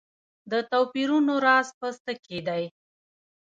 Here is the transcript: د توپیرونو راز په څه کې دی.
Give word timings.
د 0.51 0.53
توپیرونو 0.71 1.33
راز 1.45 1.67
په 1.79 1.87
څه 2.03 2.11
کې 2.25 2.39
دی. 2.47 2.63